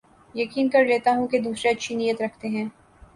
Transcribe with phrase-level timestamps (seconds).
[0.35, 2.65] یقین کر لیتا ہوں کے دوسرے اچھی نیت رکھتے ہیں